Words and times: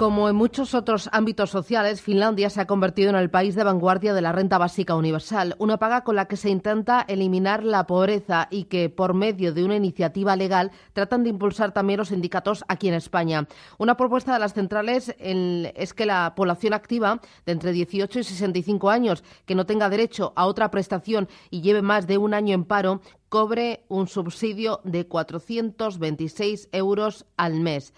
Como 0.00 0.30
en 0.30 0.34
muchos 0.34 0.72
otros 0.72 1.10
ámbitos 1.12 1.50
sociales, 1.50 2.00
Finlandia 2.00 2.48
se 2.48 2.62
ha 2.62 2.66
convertido 2.66 3.10
en 3.10 3.16
el 3.16 3.28
país 3.28 3.54
de 3.54 3.64
vanguardia 3.64 4.14
de 4.14 4.22
la 4.22 4.32
renta 4.32 4.56
básica 4.56 4.94
universal, 4.94 5.56
una 5.58 5.76
paga 5.76 6.04
con 6.04 6.16
la 6.16 6.24
que 6.24 6.38
se 6.38 6.48
intenta 6.48 7.04
eliminar 7.06 7.62
la 7.62 7.86
pobreza 7.86 8.48
y 8.50 8.64
que, 8.64 8.88
por 8.88 9.12
medio 9.12 9.52
de 9.52 9.62
una 9.62 9.76
iniciativa 9.76 10.36
legal, 10.36 10.70
tratan 10.94 11.22
de 11.22 11.28
impulsar 11.28 11.72
también 11.72 11.98
los 11.98 12.08
sindicatos 12.08 12.64
aquí 12.66 12.88
en 12.88 12.94
España. 12.94 13.46
Una 13.76 13.98
propuesta 13.98 14.32
de 14.32 14.38
las 14.38 14.54
centrales 14.54 15.14
es 15.18 15.92
que 15.92 16.06
la 16.06 16.32
población 16.34 16.72
activa 16.72 17.20
de 17.44 17.52
entre 17.52 17.72
18 17.72 18.20
y 18.20 18.24
65 18.24 18.88
años 18.88 19.22
que 19.44 19.54
no 19.54 19.66
tenga 19.66 19.90
derecho 19.90 20.32
a 20.34 20.46
otra 20.46 20.70
prestación 20.70 21.28
y 21.50 21.60
lleve 21.60 21.82
más 21.82 22.06
de 22.06 22.16
un 22.16 22.32
año 22.32 22.54
en 22.54 22.64
paro 22.64 23.02
cobre 23.28 23.84
un 23.88 24.08
subsidio 24.08 24.80
de 24.82 25.06
426 25.06 26.70
euros 26.72 27.26
al 27.36 27.60
mes. 27.60 27.92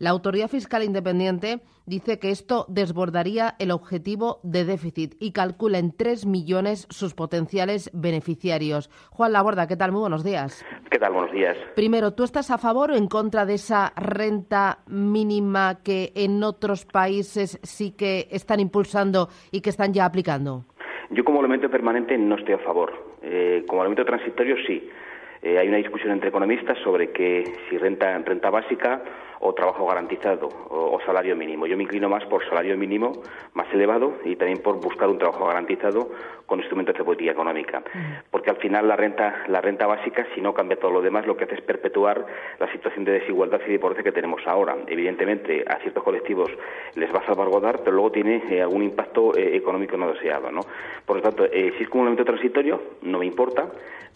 La 0.00 0.10
Autoridad 0.10 0.46
Fiscal 0.46 0.84
Independiente 0.84 1.58
dice 1.84 2.20
que 2.20 2.30
esto 2.30 2.66
desbordaría 2.68 3.56
el 3.58 3.72
objetivo 3.72 4.38
de 4.44 4.64
déficit 4.64 5.16
y 5.18 5.32
calcula 5.32 5.78
en 5.78 5.90
3 5.90 6.24
millones 6.24 6.86
sus 6.88 7.14
potenciales 7.14 7.90
beneficiarios. 7.92 8.90
Juan 9.10 9.32
Laborda, 9.32 9.66
¿qué 9.66 9.76
tal? 9.76 9.90
Muy 9.90 10.02
buenos 10.02 10.22
días. 10.22 10.64
¿Qué 10.88 11.00
tal? 11.00 11.14
Buenos 11.14 11.32
días. 11.32 11.56
Primero, 11.74 12.12
¿tú 12.12 12.22
estás 12.22 12.52
a 12.52 12.58
favor 12.58 12.92
o 12.92 12.94
en 12.94 13.08
contra 13.08 13.44
de 13.44 13.54
esa 13.54 13.92
renta 13.96 14.78
mínima 14.86 15.82
que 15.82 16.12
en 16.14 16.44
otros 16.44 16.86
países 16.86 17.58
sí 17.64 17.90
que 17.90 18.28
están 18.30 18.60
impulsando 18.60 19.28
y 19.50 19.62
que 19.62 19.70
están 19.70 19.92
ya 19.92 20.04
aplicando? 20.04 20.64
Yo 21.10 21.24
como 21.24 21.40
elemento 21.40 21.68
permanente 21.68 22.16
no 22.16 22.36
estoy 22.36 22.54
a 22.54 22.58
favor. 22.58 22.92
Eh, 23.20 23.64
como 23.66 23.82
elemento 23.82 24.04
transitorio 24.04 24.54
sí. 24.64 24.88
Eh, 25.42 25.58
hay 25.58 25.68
una 25.68 25.76
discusión 25.76 26.12
entre 26.12 26.30
economistas 26.30 26.78
sobre 26.78 27.10
que 27.10 27.44
si 27.68 27.78
renta, 27.78 28.16
renta 28.18 28.50
básica 28.50 29.02
o 29.40 29.54
trabajo 29.54 29.86
garantizado 29.86 30.48
o, 30.68 30.98
salario 31.06 31.36
mínimo. 31.36 31.66
Yo 31.66 31.76
me 31.76 31.84
inclino 31.84 32.08
más 32.08 32.24
por 32.24 32.44
salario 32.48 32.76
mínimo 32.76 33.22
más 33.54 33.72
elevado 33.72 34.14
y 34.24 34.36
también 34.36 34.58
por 34.58 34.80
buscar 34.80 35.08
un 35.08 35.18
trabajo 35.18 35.46
garantizado 35.46 36.10
con 36.44 36.58
instrumentos 36.58 36.96
de 36.96 37.04
política 37.04 37.32
económica. 37.32 37.82
Porque 38.30 38.50
al 38.50 38.56
final 38.56 38.88
la 38.88 38.96
renta, 38.96 39.44
la 39.48 39.60
renta 39.60 39.86
básica, 39.86 40.26
si 40.34 40.40
no 40.40 40.54
cambia 40.54 40.78
todo 40.78 40.90
lo 40.90 41.02
demás, 41.02 41.26
lo 41.26 41.36
que 41.36 41.44
hace 41.44 41.54
es 41.54 41.60
perpetuar 41.60 42.26
la 42.58 42.70
situación 42.72 43.04
de 43.04 43.12
desigualdad 43.12 43.60
y 43.66 43.72
de 43.72 43.78
pobreza 43.78 44.02
que 44.02 44.12
tenemos 44.12 44.44
ahora. 44.46 44.76
Evidentemente, 44.86 45.64
a 45.66 45.76
ciertos 45.76 46.02
colectivos 46.02 46.50
les 46.94 47.14
va 47.14 47.20
a 47.20 47.26
salvaguardar, 47.26 47.80
pero 47.80 47.92
luego 47.92 48.10
tiene 48.10 48.42
eh, 48.50 48.60
algún 48.60 48.82
impacto 48.82 49.36
eh, 49.36 49.56
económico 49.56 49.96
no 49.96 50.12
deseado. 50.12 50.50
¿no? 50.50 50.62
Por 51.06 51.16
lo 51.16 51.22
tanto, 51.22 51.44
eh, 51.44 51.74
si 51.76 51.84
es 51.84 51.88
como 51.88 52.02
un 52.02 52.08
elemento 52.08 52.30
transitorio, 52.30 52.80
no 53.02 53.18
me 53.18 53.26
importa, 53.26 53.68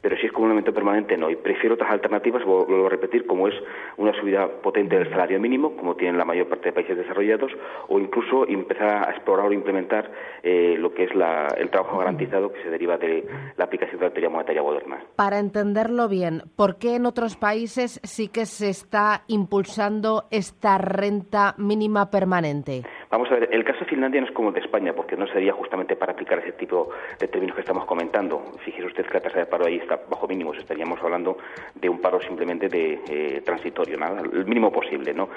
pero 0.03 0.17
si 0.17 0.27
es 0.27 0.33
como 0.33 0.47
un 0.47 0.51
elemento 0.51 0.75
permanente, 0.75 1.12
no. 1.17 1.31
Y 1.31 1.37
prefiero 1.37 1.75
otras 1.75 1.91
alternativas, 1.91 2.45
vuelvo 2.45 2.87
a 2.87 2.91
repetir, 2.91 3.27
como 3.27 3.49
es 3.49 3.55
una 3.97 4.13
subida 4.15 4.49
potente 4.49 4.99
del 4.99 5.11
salario 5.11 5.41
mínimo, 5.41 5.77
como 5.77 5.97
tienen 5.97 6.19
la 6.19 6.25
mayor 6.25 6.49
parte 6.49 6.67
de 6.67 6.73
países 6.73 6.97
desarrollados, 6.97 7.53
o 7.89 7.99
incluso 7.99 8.47
empezar 8.49 9.09
a 9.09 9.11
explorar 9.11 9.47
o 9.47 9.53
implementar 9.53 10.11
eh, 10.43 10.77
lo 10.79 10.93
que 10.95 11.05
es 11.05 11.11
el 11.57 11.71
trabajo 11.71 11.99
garantizado 11.99 12.53
que 12.53 12.63
se 12.63 12.71
deriva 12.71 12.99
de 12.99 13.27
la 13.57 13.65
aplicación 13.65 14.01
de 14.01 14.07
la 14.07 14.13
teoría 14.13 14.31
monetaria 14.31 14.63
moderna. 14.63 15.03
Para 15.17 15.39
entenderlo 15.39 16.09
bien, 16.09 16.43
¿por 16.57 16.77
qué 16.77 16.97
en 16.97 17.07
otros 17.07 17.37
países 17.37 18.01
sí 18.03 18.29
que 18.29 18.47
se 18.47 18.69
está 18.69 19.25
impulsando 19.29 20.25
esta 20.31 20.79
renta 20.79 21.55
mínima 21.59 22.11
permanente? 22.11 22.83
Vamos 23.13 23.31
a 23.31 23.35
ver, 23.35 23.51
el 23.53 23.63
caso 23.63 23.81
de 23.81 23.85
Finlandia 23.85 24.23
no 24.23 24.27
es 24.27 24.33
como 24.33 24.49
el 24.49 24.55
de 24.55 24.61
España, 24.61 24.95
porque 24.95 25.19
no 25.19 25.27
sería 25.27 25.53
justamente 25.53 25.97
para 25.97 26.13
aplicar 26.13 26.39
ese 26.39 26.53
tipo 26.53 26.89
de 27.21 27.29
términos 27.29 27.55
que 27.55 27.61
estamos 27.61 27.85
comentando. 27.85 28.43
Fíjese 28.65 28.87
usted 28.87 29.05
que 29.05 29.13
la 29.13 29.21
tasa 29.21 29.41
de 29.41 29.45
paro 29.45 29.67
ahí 29.67 29.77
está 29.77 30.01
bajo 30.09 30.27
mínimos, 30.27 30.57
estaríamos 30.57 30.99
hablando 31.03 31.37
de 31.75 31.91
un 31.91 32.01
paro 32.01 32.23
simplemente 32.23 32.69
de 32.69 33.01
eh, 33.11 33.43
transitorio, 33.45 33.99
nada, 33.99 34.23
el 34.23 34.47
mínimo 34.47 34.73
posible, 34.73 35.13
¿no? 35.13 35.29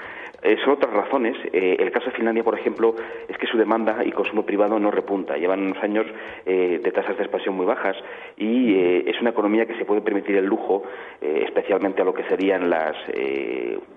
Eh, 0.42 0.56
son 0.64 0.72
otras 0.72 0.90
razones. 0.90 1.36
Eh, 1.52 1.76
el 1.78 1.90
caso 1.90 2.06
de 2.06 2.12
Finlandia, 2.12 2.42
por 2.42 2.58
ejemplo, 2.58 2.94
es 3.28 3.36
que 3.36 3.46
su 3.46 3.58
demanda 3.58 4.02
y 4.06 4.10
consumo 4.10 4.46
privado 4.46 4.78
no 4.78 4.90
repunta. 4.90 5.36
Llevan 5.36 5.60
unos 5.60 5.82
años 5.82 6.06
de 6.46 6.92
tasas 6.94 7.18
de 7.18 7.24
expansión 7.24 7.56
muy 7.56 7.66
bajas 7.66 7.96
y 8.38 8.74
es 9.06 9.20
una 9.20 9.30
economía 9.30 9.66
que 9.66 9.74
se 9.74 9.84
puede 9.84 10.00
permitir 10.00 10.36
el 10.36 10.46
lujo, 10.46 10.84
especialmente 11.20 12.00
a 12.00 12.04
lo 12.06 12.14
que 12.14 12.24
serían 12.24 12.70
los 12.70 12.96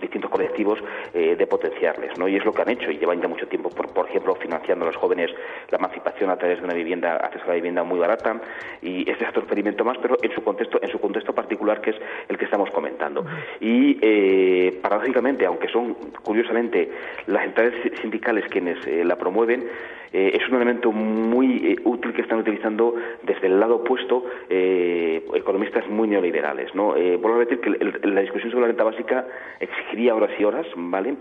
distintos 0.02 0.30
colectivos, 0.30 0.80
de 1.14 1.48
potenciarles, 1.48 2.18
¿no? 2.18 2.28
Y 2.28 2.36
es 2.36 2.44
lo 2.44 2.52
que 2.52 2.62
han 2.64 2.70
hecho 2.70 2.92
y 2.92 2.98
llevan 2.98 3.22
ya 3.22 3.28
mucho 3.28 3.48
tiempo 3.48 3.69
por, 3.70 4.08
ejemplo, 4.08 4.36
financiando 4.36 4.86
a 4.86 4.88
los 4.88 4.96
jóvenes 4.96 5.32
la 5.70 5.78
emancipación 5.78 6.30
a 6.30 6.38
través 6.38 6.60
de 6.60 6.66
una 6.66 6.74
vivienda, 6.74 7.16
acceso 7.16 7.46
a 7.46 7.50
la 7.50 7.54
vivienda 7.56 7.84
muy 7.84 8.00
barata, 8.00 8.42
y 8.82 9.10
este 9.10 9.24
es 9.24 9.30
otro 9.30 9.42
experimento 9.42 9.84
más, 9.84 9.98
pero 10.00 10.18
en 10.22 10.32
su 10.32 10.44
contexto, 10.44 10.80
en 10.82 10.90
su 10.90 11.00
contexto 11.00 11.34
particular, 11.34 11.82
que 11.82 11.92
es 11.92 11.96
el 12.28 12.38
que 12.38 12.46
estamos 12.46 12.70
comentando. 12.72 13.26
Y 13.60 13.98
eh, 14.02 14.80
paradójicamente, 14.82 15.46
aunque 15.46 15.68
son 15.68 15.96
curiosamente 16.24 16.92
las 17.28 17.46
entidades 17.46 17.74
sindicales 18.02 18.46
quienes 18.50 18.86
eh, 18.88 19.04
la 19.04 19.18
promueven, 19.18 19.68
eh, 20.12 20.32
es 20.34 20.50
un 20.50 20.56
elemento 20.56 20.92
muy 20.92 21.80
útil 21.84 22.14
que 22.14 22.24
están 22.24 22.40
utilizando 22.40 22.96
desde 23.22 23.46
el 23.46 23.60
lado 23.60 23.76
opuesto 23.76 24.26
economistas 24.50 25.88
muy 25.88 26.08
neoliberales. 26.08 26.74
¿no? 26.74 26.94
vuelvo 26.94 27.36
a 27.36 27.46
decir 27.46 27.60
que 27.60 27.70
la 28.08 28.22
discusión 28.22 28.52
sobre 28.52 28.62
la 28.62 28.68
renta 28.70 28.84
básica 28.84 29.28
exigiría 29.60 30.16
horas 30.16 30.32
y 30.40 30.44
horas, 30.44 30.66
¿vale? 30.76 31.16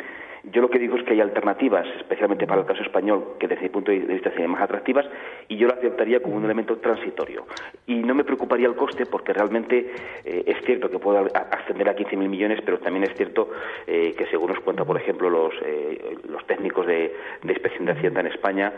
Yo 0.44 0.62
lo 0.62 0.70
que 0.70 0.78
digo 0.78 0.96
es 0.96 1.04
que 1.04 1.12
hay 1.12 1.20
alternativas, 1.20 1.86
especialmente 1.96 2.46
para 2.46 2.60
el 2.60 2.66
caso 2.66 2.82
español, 2.82 3.36
que 3.38 3.48
desde 3.48 3.62
mi 3.62 3.68
punto 3.68 3.90
de 3.90 3.98
vista 3.98 4.30
serían 4.30 4.50
más 4.50 4.62
atractivas, 4.62 5.06
y 5.48 5.56
yo 5.56 5.66
lo 5.66 5.74
aceptaría 5.74 6.20
como 6.20 6.36
un 6.36 6.44
elemento 6.44 6.76
transitorio. 6.78 7.46
Y 7.86 7.96
no 7.96 8.14
me 8.14 8.24
preocuparía 8.24 8.68
el 8.68 8.76
coste, 8.76 9.06
porque 9.06 9.32
realmente 9.32 9.92
eh, 10.24 10.44
es 10.46 10.64
cierto 10.64 10.90
que 10.90 10.98
puede 10.98 11.30
ascender 11.34 11.88
a 11.88 11.96
15.000 11.96 12.16
millones, 12.28 12.60
pero 12.64 12.78
también 12.78 13.04
es 13.04 13.14
cierto 13.16 13.50
eh, 13.86 14.14
que, 14.16 14.26
según 14.26 14.52
nos 14.52 14.60
cuentan, 14.60 14.86
por 14.86 14.96
ejemplo, 14.96 15.28
los, 15.28 15.54
eh, 15.64 16.16
los 16.28 16.46
técnicos 16.46 16.86
de, 16.86 17.14
de 17.42 17.52
inspección 17.52 17.86
de 17.86 17.92
Hacienda 17.92 18.20
en 18.20 18.26
España, 18.28 18.72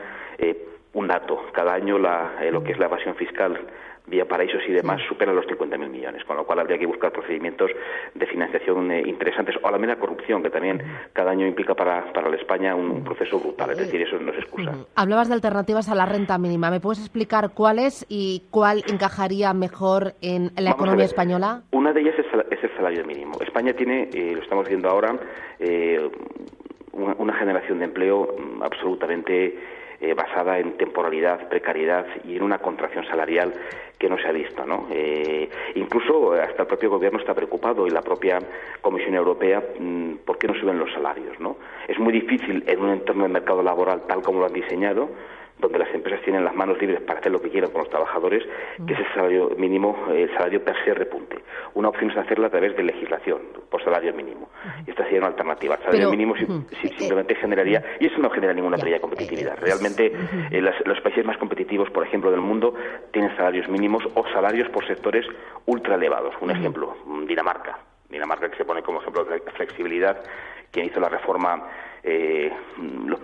un 0.92 1.06
dato, 1.06 1.46
cada 1.52 1.74
año 1.74 1.98
la, 1.98 2.32
lo 2.50 2.64
que 2.64 2.72
es 2.72 2.78
la 2.78 2.86
evasión 2.86 3.14
fiscal 3.14 3.60
vía 4.06 4.26
paraísos 4.26 4.62
y 4.68 4.72
demás 4.72 5.00
supera 5.08 5.32
los 5.32 5.46
50.000 5.46 5.88
millones, 5.88 6.24
con 6.24 6.36
lo 6.36 6.44
cual 6.44 6.60
habría 6.60 6.78
que 6.78 6.86
buscar 6.86 7.12
procedimientos 7.12 7.70
de 8.14 8.26
financiación 8.26 8.90
eh, 8.90 9.02
interesantes 9.06 9.56
o 9.62 9.66
a 9.66 9.70
la 9.70 9.78
mera 9.78 9.96
corrupción, 9.96 10.42
que 10.42 10.50
también 10.50 10.82
cada 11.12 11.30
año 11.30 11.46
implica 11.46 11.74
para, 11.74 12.12
para 12.12 12.28
la 12.28 12.36
España 12.36 12.74
un 12.74 13.04
proceso 13.04 13.38
brutal, 13.38 13.70
es 13.70 13.78
decir, 13.78 14.02
eso 14.02 14.18
no 14.18 14.32
es 14.32 14.38
excusa. 14.38 14.72
Hablabas 14.94 15.28
de 15.28 15.34
alternativas 15.34 15.88
a 15.88 15.94
la 15.94 16.06
renta 16.06 16.38
mínima, 16.38 16.70
¿me 16.70 16.80
puedes 16.80 17.00
explicar 17.00 17.50
cuáles 17.50 18.04
y 18.08 18.44
cuál 18.50 18.82
encajaría 18.90 19.52
mejor 19.54 20.14
en 20.20 20.50
la 20.56 20.70
economía 20.70 21.04
española? 21.04 21.62
Una 21.72 21.92
de 21.92 22.00
ellas 22.00 22.14
es, 22.18 22.26
el 22.62 22.76
salario 22.76 23.04
mínimo. 23.04 23.38
España 23.40 23.72
tiene, 23.72 24.08
eh, 24.12 24.32
lo 24.34 24.42
estamos 24.42 24.68
viendo 24.68 24.88
ahora, 24.88 25.16
eh, 25.58 26.10
una 26.92 27.32
generación 27.34 27.78
de 27.78 27.84
empleo 27.84 28.36
mm, 28.36 28.62
absolutamente 28.62 29.56
eh, 30.00 30.14
basada 30.14 30.58
en 30.58 30.76
temporalidad, 30.78 31.48
precariedad 31.48 32.06
y 32.24 32.36
en 32.36 32.42
una 32.42 32.58
contracción 32.58 33.04
salarial 33.06 33.52
que 33.98 34.08
no 34.08 34.16
se 34.18 34.28
ha 34.28 34.32
visto. 34.32 34.64
¿no? 34.64 34.86
Eh, 34.90 35.48
incluso 35.74 36.32
hasta 36.32 36.62
el 36.62 36.68
propio 36.68 36.90
gobierno 36.90 37.18
está 37.18 37.34
preocupado 37.34 37.86
y 37.86 37.90
la 37.90 38.00
propia 38.00 38.38
Comisión 38.80 39.14
Europea 39.14 39.62
mm, 39.78 40.14
por 40.24 40.38
qué 40.38 40.48
no 40.48 40.54
suben 40.54 40.78
los 40.78 40.92
salarios. 40.92 41.38
¿no? 41.38 41.56
Es 41.86 41.98
muy 41.98 42.12
difícil 42.12 42.64
en 42.66 42.80
un 42.80 42.90
entorno 42.90 43.24
de 43.24 43.28
mercado 43.28 43.62
laboral 43.62 44.02
tal 44.06 44.22
como 44.22 44.40
lo 44.40 44.46
han 44.46 44.52
diseñado 44.52 45.10
donde 45.60 45.78
las 45.78 45.92
empresas 45.94 46.22
tienen 46.24 46.44
las 46.44 46.54
manos 46.54 46.80
libres 46.80 47.00
para 47.02 47.20
hacer 47.20 47.32
lo 47.32 47.40
que 47.40 47.50
quieran 47.50 47.70
con 47.70 47.82
los 47.82 47.90
trabajadores, 47.90 48.42
que 48.86 48.92
ese 48.92 49.04
salario 49.14 49.50
mínimo, 49.56 50.06
el 50.12 50.30
salario 50.32 50.64
per 50.64 50.76
se 50.84 50.94
repunte. 50.94 51.38
Una 51.74 51.88
opción 51.88 52.10
es 52.10 52.16
hacerlo 52.16 52.46
a 52.46 52.50
través 52.50 52.76
de 52.76 52.82
legislación, 52.82 53.40
por 53.70 53.82
salario 53.82 54.12
mínimo. 54.14 54.48
Y 54.86 54.90
esta 54.90 55.04
sería 55.04 55.20
una 55.20 55.28
alternativa. 55.28 55.76
El 55.76 55.82
salario 55.82 56.10
mínimo 56.10 56.34
simplemente 56.98 57.34
generaría, 57.34 57.82
y 58.00 58.06
eso 58.06 58.18
no 58.18 58.30
genera 58.30 58.52
ninguna 58.52 58.76
pérdida 58.76 58.96
de 58.96 59.00
competitividad. 59.00 59.58
Realmente 59.60 60.12
eh, 60.50 60.60
los 60.60 61.00
países 61.00 61.24
más 61.24 61.36
competitivos, 61.38 61.90
por 61.90 62.06
ejemplo, 62.06 62.30
del 62.30 62.40
mundo, 62.40 62.74
tienen 63.12 63.34
salarios 63.36 63.68
mínimos 63.68 64.02
o 64.14 64.26
salarios 64.32 64.68
por 64.70 64.86
sectores 64.86 65.26
ultra 65.66 65.94
elevados. 65.94 66.34
Un 66.40 66.50
ejemplo, 66.50 66.96
Dinamarca. 67.26 67.78
Dinamarca 68.08 68.50
que 68.50 68.56
se 68.56 68.64
pone 68.64 68.82
como 68.82 69.00
ejemplo 69.00 69.24
de 69.24 69.40
flexibilidad, 69.52 70.20
quien 70.70 70.86
hizo 70.86 71.00
la 71.00 71.08
reforma 71.08 71.68
eh, 72.02 72.50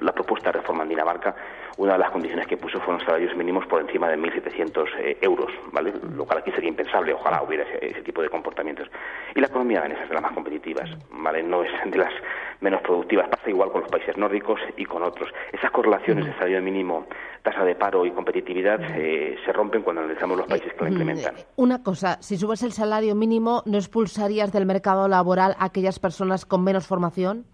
la 0.02 0.12
propuesta 0.12 0.52
de 0.52 0.58
reforma 0.58 0.82
en 0.82 0.90
Dinamarca, 0.90 1.34
una 1.78 1.94
de 1.94 1.98
las 1.98 2.10
condiciones 2.10 2.46
que 2.46 2.56
puso 2.56 2.78
fueron 2.81 3.04
salarios 3.04 3.34
mínimos 3.34 3.66
por 3.66 3.81
encima 3.81 4.08
de 4.08 4.19
1.700 4.19 4.88
eh, 4.98 5.19
euros, 5.22 5.50
¿vale? 5.72 5.93
Lo 6.14 6.25
cual 6.25 6.40
aquí 6.40 6.50
sería 6.52 6.69
impensable, 6.69 7.14
ojalá 7.14 7.43
hubiera 7.43 7.64
ese, 7.81 8.02
tipo 8.02 8.22
de 8.22 8.28
comportamientos. 8.28 8.88
Y 9.34 9.40
la 9.40 9.46
economía 9.46 9.81
danesa 9.81 10.02
es 10.02 10.08
de 10.08 10.14
las 10.14 10.22
más 10.22 10.32
competitivas, 10.32 10.90
¿vale? 11.10 11.43
No 11.43 11.62
es 11.62 11.70
de 11.84 11.98
las 11.98 12.12
menos 12.61 12.81
productivas. 12.82 13.29
Pasa 13.29 13.50
igual 13.50 13.70
con 13.70 13.82
los 13.82 13.91
países 13.91 14.17
nórdicos 14.17 14.61
y 14.76 14.85
con 14.85 15.03
otros. 15.03 15.31
Esas 15.53 15.70
correlaciones 15.70 16.26
de 16.26 16.32
salario 16.35 16.62
mínimo, 16.62 17.06
tasa 17.43 17.64
de 17.64 17.75
paro 17.75 18.06
y 18.06 18.11
competitividad 18.11 18.81
eh, 18.97 19.37
se 19.44 19.53
rompen 19.53 19.82
cuando 19.82 20.03
analizamos 20.03 20.38
los 20.38 20.47
países 20.47 20.73
que 20.73 20.85
la 20.85 20.91
implementan. 20.91 21.35
Una 21.56 21.82
cosa, 21.82 22.19
si 22.20 22.37
subes 22.37 22.62
el 22.62 22.73
salario 22.73 23.14
mínimo, 23.14 23.62
¿no 23.67 23.76
expulsarías 23.79 24.53
del 24.53 24.67
mercado 24.67 25.08
laboral 25.08 25.56
a 25.58 25.67
aquellas 25.67 25.99
personas 25.99 26.44
con 26.44 26.64
menos 26.64 26.87
formación? 26.87 27.47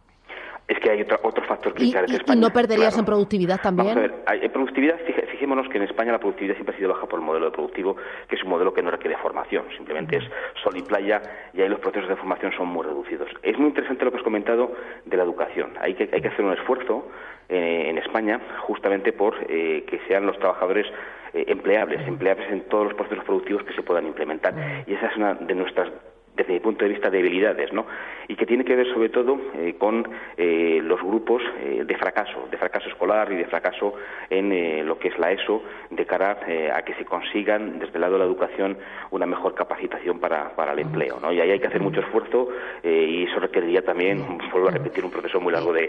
Es 0.68 0.78
que 0.78 0.90
hay 0.90 1.02
otro, 1.02 1.18
otro 1.22 1.44
factor 1.44 1.74
que 1.74 1.84
¿Y, 1.84 1.88
España. 1.88 2.22
¿Y 2.26 2.36
no 2.36 2.50
perderías 2.50 2.96
en 2.96 3.04
productividad 3.04 3.60
también? 3.60 3.94
Vamos 3.94 3.96
a 3.96 4.00
ver, 4.00 4.22
hay, 4.26 4.44
en 4.44 4.52
productividad, 4.52 4.98
fijémonos 5.30 5.68
que 5.68 5.78
en 5.78 5.84
España 5.84 6.12
la 6.12 6.18
productividad 6.18 6.54
siempre 6.54 6.74
ha 6.74 6.78
sido 6.78 6.90
baja 6.90 7.06
por 7.06 7.18
el 7.18 7.24
modelo 7.24 7.46
de 7.46 7.52
productivo, 7.52 7.96
que 8.28 8.36
es 8.36 8.42
un 8.42 8.50
modelo 8.50 8.72
que 8.72 8.82
no 8.82 8.90
requiere 8.90 9.16
formación, 9.18 9.64
simplemente 9.76 10.16
es 10.16 10.24
sol 10.62 10.76
y 10.76 10.82
playa, 10.82 11.20
y 11.52 11.62
ahí 11.62 11.68
los 11.68 11.80
procesos 11.80 12.08
de 12.08 12.16
formación 12.16 12.52
son 12.56 12.68
muy 12.68 12.84
reducidos. 12.84 13.28
Es 13.42 13.58
muy 13.58 13.68
interesante 13.68 14.04
lo 14.04 14.10
que 14.12 14.18
has 14.18 14.22
comentado 14.22 14.72
de 15.04 15.16
la 15.16 15.24
educación. 15.24 15.72
Hay 15.80 15.94
que, 15.94 16.08
hay 16.12 16.20
que 16.20 16.28
hacer 16.28 16.44
un 16.44 16.52
esfuerzo 16.52 17.08
eh, 17.48 17.86
en 17.88 17.98
España 17.98 18.40
justamente 18.60 19.12
por 19.12 19.34
eh, 19.48 19.84
que 19.86 20.00
sean 20.08 20.26
los 20.26 20.38
trabajadores 20.38 20.86
eh, 21.34 21.44
empleables, 21.48 22.06
empleables 22.06 22.50
en 22.50 22.62
todos 22.68 22.84
los 22.84 22.94
procesos 22.94 23.24
productivos 23.24 23.64
que 23.64 23.74
se 23.74 23.82
puedan 23.82 24.06
implementar. 24.06 24.54
Y 24.86 24.94
esa 24.94 25.08
es 25.08 25.16
una 25.16 25.34
de 25.34 25.54
nuestras 25.54 25.90
desde 26.36 26.52
mi 26.52 26.60
punto 26.60 26.84
de 26.84 26.90
vista, 26.90 27.10
debilidades, 27.10 27.72
¿no? 27.72 27.86
Y 28.28 28.36
que 28.36 28.46
tiene 28.46 28.64
que 28.64 28.74
ver 28.74 28.86
sobre 28.92 29.10
todo 29.10 29.38
eh, 29.54 29.74
con 29.78 30.08
eh, 30.36 30.80
los 30.82 31.00
grupos 31.02 31.42
eh, 31.60 31.84
de 31.84 31.96
fracaso, 31.96 32.48
de 32.50 32.56
fracaso 32.56 32.88
escolar 32.88 33.30
y 33.32 33.36
de 33.36 33.44
fracaso 33.44 33.94
en 34.30 34.86
lo 34.86 34.98
que 34.98 35.08
es 35.08 35.18
la 35.18 35.30
ESO, 35.32 35.62
de 35.90 36.06
cara 36.06 36.38
a 36.74 36.82
que 36.82 36.94
se 36.94 37.04
consigan, 37.04 37.78
desde 37.78 37.94
el 37.94 38.00
lado 38.00 38.14
de 38.14 38.18
la 38.20 38.24
educación, 38.24 38.78
una 39.10 39.26
mejor 39.26 39.54
capacitación 39.54 40.18
para, 40.18 40.54
para 40.54 40.72
el 40.72 40.78
empleo, 40.78 41.18
¿no? 41.20 41.32
Y 41.32 41.40
ahí 41.40 41.50
hay 41.50 41.60
que 41.60 41.66
hacer 41.66 41.80
mucho 41.80 42.00
esfuerzo 42.00 42.48
y 42.82 43.24
eso 43.24 43.38
requeriría 43.40 43.82
también, 43.82 44.38
vuelvo 44.50 44.68
a 44.68 44.70
repetir, 44.70 45.04
un 45.04 45.10
proceso 45.10 45.40
muy 45.40 45.52
largo 45.52 45.72
de, 45.72 45.88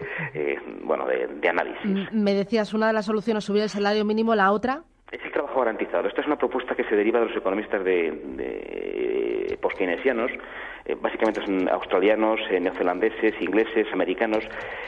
bueno, 0.83 1.05
de, 1.07 1.49
análisis. 1.49 2.11
Me 2.11 2.33
decías, 2.33 2.73
una 2.73 2.87
de 2.87 2.93
las 2.93 3.05
soluciones 3.05 3.43
subir 3.43 3.63
el 3.63 3.69
salario 3.69 4.05
mínimo, 4.05 4.35
¿la 4.35 4.51
otra? 4.51 4.83
Es 5.11 5.23
el 5.23 5.31
trabajo 5.31 5.59
garantizado. 5.59 6.07
Esta 6.07 6.21
es 6.21 6.27
una 6.27 6.37
propuesta 6.37 6.75
que 6.75 6.83
se 6.85 6.95
deriva 6.95 7.19
de 7.19 7.27
los 7.27 7.37
economistas 7.37 7.83
de, 7.83 8.11
de 8.35 8.82
poskeynesianos 9.61 10.31
eh, 10.85 10.97
básicamente 10.99 11.41
son 11.45 11.69
australianos, 11.69 12.41
eh, 12.51 12.59
neozelandeses, 12.59 13.33
ingleses, 13.41 13.87
americanos, 13.93 14.43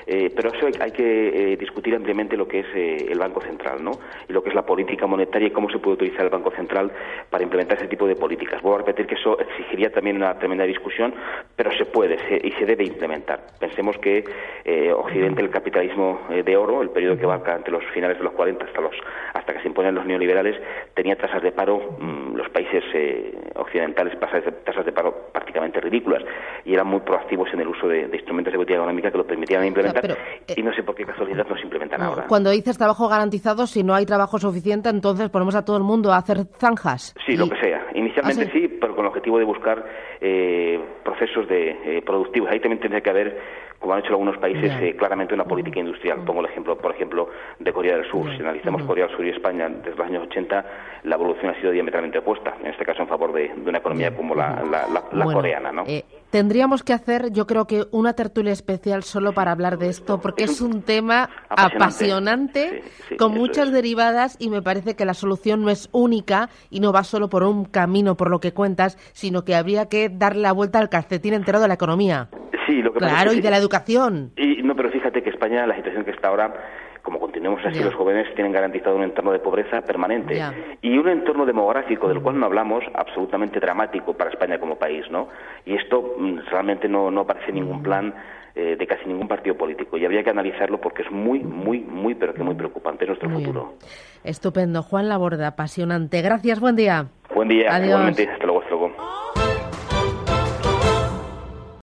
eh, 0.07 0.29
pero 0.35 0.49
eso 0.49 0.67
hay, 0.81 0.91
que 0.91 1.55
discutir 1.57 1.95
ampliamente 1.95 2.35
lo 2.35 2.47
que 2.47 2.59
es 2.59 2.67
el 2.75 3.17
Banco 3.17 3.41
Central, 3.41 3.83
¿no? 3.83 3.91
Y 4.27 4.33
lo 4.33 4.43
que 4.43 4.49
es 4.49 4.55
la 4.55 4.65
política 4.65 5.07
monetaria 5.07 5.47
y 5.47 5.51
cómo 5.51 5.69
se 5.69 5.79
puede 5.79 5.95
utilizar 5.95 6.25
el 6.25 6.29
Banco 6.29 6.51
Central 6.51 6.91
para 7.29 7.43
implementar 7.43 7.77
ese 7.77 7.87
tipo 7.87 8.07
de 8.07 8.15
políticas. 8.15 8.61
Vuelvo 8.61 8.75
a 8.75 8.79
repetir 8.79 9.07
que 9.07 9.15
eso 9.15 9.39
exigiría 9.39 9.91
también 9.91 10.17
una 10.17 10.37
tremenda 10.37 10.65
discusión, 10.65 11.13
pero 11.55 11.71
se 11.71 11.85
puede 11.85 12.17
y 12.43 12.51
se 12.53 12.65
debe 12.65 12.83
implementar. 12.83 13.47
Pensemos 13.59 13.97
que 13.97 14.23
Occidente, 14.95 15.41
el 15.41 15.49
capitalismo 15.49 16.21
de 16.29 16.57
oro, 16.57 16.81
el 16.81 16.89
periodo 16.89 17.17
que 17.17 17.25
va 17.25 17.41
entre 17.55 17.71
los 17.71 17.83
finales 17.93 18.17
de 18.17 18.23
los 18.23 18.33
40 18.33 18.65
hasta 18.65 18.81
los 18.81 18.95
hasta 19.33 19.53
que 19.53 19.61
se 19.61 19.67
imponen 19.67 19.95
los 19.95 20.05
neoliberales, 20.05 20.55
tenía 20.93 21.15
tasas 21.15 21.41
de 21.41 21.51
paro, 21.51 21.97
mm, 21.99 22.24
los 22.35 22.49
países 22.49 22.83
occidentales 23.55 24.19
tasas 24.19 24.85
de 24.85 24.91
paro 24.91 25.29
prácticamente 25.31 25.79
ridículas 25.79 26.23
y 26.63 26.73
eran 26.73 26.87
muy 26.87 26.99
proactivos 27.01 27.49
en 27.53 27.61
el 27.61 27.67
uso 27.67 27.87
de, 27.87 28.09
instrumentos 28.13 28.51
de 28.51 28.57
política 28.57 28.77
económica 28.77 29.11
que 29.11 29.17
lo 29.17 29.25
permitían 29.25 29.65
implementar 29.65 30.17
y 30.55 30.61
no 30.61 30.73
sé 30.73 30.83
por 30.83 30.95
qué 30.95 31.05
casualidad 31.05 31.45
no 31.47 31.55
se 31.55 31.63
implementan 31.63 32.01
ahora. 32.01 32.25
Cuando 32.27 32.49
dices 32.49 32.77
trabajo 32.77 33.07
garantizado, 33.07 33.67
si 33.67 33.83
no 33.83 33.93
hay 33.93 34.05
trabajo 34.05 34.37
suficiente, 34.39 34.89
entonces 34.89 35.29
ponemos 35.29 35.55
a 35.55 35.63
todo 35.63 35.77
el 35.77 35.83
mundo 35.83 36.11
a 36.11 36.17
hacer 36.17 36.45
zanjas. 36.57 37.15
Sí, 37.25 37.35
lo 37.37 37.49
que 37.49 37.59
sea. 37.59 37.74
Inicialmente 38.05 38.45
¿Ah, 38.45 38.49
sí? 38.53 38.77
pero 38.79 38.95
con 38.95 39.05
el 39.05 39.09
objetivo 39.09 39.39
de 39.39 39.45
buscar 39.45 39.83
eh, 40.21 40.79
procesos 41.03 41.47
de, 41.47 41.71
eh, 41.85 42.01
productivos. 42.05 42.51
Ahí 42.51 42.59
también 42.59 42.79
tendría 42.79 43.01
que 43.01 43.09
haber 43.09 43.37
como 43.79 43.93
han 43.93 43.99
hecho 43.99 44.09
algunos 44.09 44.37
países, 44.37 44.71
eh, 44.81 44.95
claramente 44.95 45.33
una 45.33 45.43
política 45.43 45.79
industrial. 45.79 46.19
Pongo 46.25 46.39
el 46.39 46.47
ejemplo, 46.47 46.77
por 46.77 46.91
ejemplo, 46.91 47.29
de 47.59 47.73
Corea 47.73 47.97
del 47.97 48.09
Sur. 48.09 48.31
Si 48.35 48.41
analizamos 48.41 48.83
Corea 48.83 49.07
del 49.07 49.15
Sur 49.15 49.25
y 49.25 49.29
España 49.29 49.69
desde 49.69 49.95
los 49.95 50.07
años 50.07 50.23
80, 50.23 50.65
la 51.03 51.15
evolución 51.15 51.51
ha 51.51 51.59
sido 51.59 51.71
diametralmente 51.71 52.17
opuesta, 52.19 52.55
en 52.61 52.67
este 52.67 52.85
caso 52.85 53.01
en 53.01 53.07
favor 53.07 53.33
de, 53.33 53.51
una 53.65 53.77
economía 53.79 54.15
como 54.15 54.33
la, 54.33 54.55
coreana. 55.33 55.71
¿no? 55.71 55.83
Tendríamos 56.35 56.83
que 56.83 56.91
hacer, 56.91 57.31
yo 57.31 57.47
creo 57.47 57.65
que 57.65 57.85
una 57.91 58.11
tertulia 58.11 58.51
especial 58.51 59.03
solo 59.03 59.31
para 59.31 59.53
hablar 59.53 59.77
de 59.77 59.87
esto, 59.87 60.19
porque 60.19 60.43
es 60.43 60.59
un 60.59 60.81
tema 60.81 61.29
apasionante, 61.47 62.83
con 63.17 63.33
muchas 63.33 63.71
derivadas 63.71 64.35
y 64.37 64.49
me 64.49 64.61
parece 64.61 64.97
que 64.97 65.05
la 65.05 65.13
solución 65.13 65.61
no 65.61 65.69
es 65.69 65.87
única 65.93 66.49
y 66.69 66.81
no 66.81 66.91
va 66.91 67.05
solo 67.05 67.29
por 67.29 67.43
un 67.43 67.63
camino, 67.63 68.17
por 68.17 68.29
lo 68.29 68.39
que 68.39 68.51
cuentas, 68.51 68.97
sino 69.13 69.45
que 69.45 69.55
habría 69.55 69.85
que 69.85 70.09
darle 70.09 70.41
la 70.41 70.51
vuelta 70.51 70.79
al 70.79 70.89
calcetín 70.89 71.35
entero 71.35 71.61
de 71.61 71.69
la 71.69 71.75
economía. 71.75 72.27
Sí, 72.67 72.81
lo 72.81 72.91
que 72.91 72.99
claro, 72.99 73.31
y 73.31 73.39
de 73.39 73.49
la 73.49 73.57
educación. 73.57 74.33
Y, 74.35 74.61
no, 74.61 74.75
pero 74.75 74.91
fíjate 74.91 75.23
que 75.23 75.29
España, 75.29 75.65
la 75.65 75.77
situación 75.77 76.03
que 76.03 76.11
está 76.11 76.27
ahora, 76.27 76.53
como 77.05 77.19
continuemos 77.19 77.61
así, 77.63 77.81
los 77.83 77.93
jóvenes 77.93 78.27
tienen 78.33 78.51
garantizado 78.51 78.95
un 78.95 79.03
entorno 79.03 79.31
de 79.31 79.39
pobreza 79.39 79.81
permanente 79.81 80.41
y 80.81 80.97
un 80.97 81.07
entorno 81.07 81.45
demográfico 81.45 82.09
del 82.09 82.19
cual 82.19 82.39
no 82.39 82.47
hablamos, 82.47 82.83
absolutamente 82.95 83.59
dramático 83.59 84.13
para 84.13 84.31
España 84.31 84.57
como 84.59 84.75
país, 84.75 85.05
¿no? 85.11 85.29
Y 85.65 85.75
esto 85.75 86.15
mm, 86.17 86.39
realmente 86.49 86.89
no, 86.89 87.11
no 87.11 87.21
aparece 87.21 87.49
en 87.49 87.55
ningún 87.55 87.83
plan 87.83 88.13
eh, 88.55 88.75
de 88.75 88.87
casi 88.87 89.05
ningún 89.05 89.27
partido 89.27 89.55
político 89.55 89.97
y 89.97 90.05
habría 90.05 90.23
que 90.23 90.31
analizarlo 90.31 90.81
porque 90.81 91.03
es 91.03 91.11
muy, 91.11 91.39
muy, 91.41 91.81
muy, 91.81 92.15
pero 92.15 92.33
que 92.33 92.41
muy 92.41 92.55
preocupante 92.55 93.05
nuestro 93.05 93.29
futuro. 93.29 93.75
Estupendo. 94.23 94.81
Juan 94.81 95.07
Laborda, 95.07 95.47
apasionante. 95.47 96.21
Gracias, 96.23 96.59
buen 96.59 96.75
día. 96.75 97.05
Buen 97.33 97.49
día, 97.49 97.67
Adiós. 97.69 97.89
igualmente. 97.89 98.27
Hasta 98.27 98.45
luego, 98.45 98.61
hasta 98.61 98.71
luego. 98.71 99.24